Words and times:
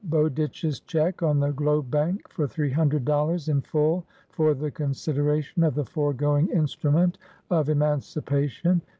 Bowditch's 0.03 0.79
check 0.79 1.21
on 1.21 1.39
the 1.39 1.51
Globe 1.51 1.91
Bank 1.91 2.27
for 2.27 2.47
three 2.47 2.71
hundred 2.71 3.05
dollars, 3.05 3.49
in 3.49 3.61
full 3.61 4.03
for 4.29 4.55
the 4.55 4.71
consideration 4.71 5.63
of 5.63 5.75
the 5.75 5.85
foregoing 5.85 6.47
instrument 6.49 7.19
of 7.51 7.69
emancipation. 7.69 8.81